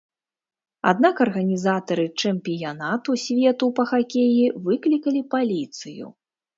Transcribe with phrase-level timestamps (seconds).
[0.91, 6.05] Аднак арганізатары чэмпіянату свету па хакеі выклікалі паліцыю.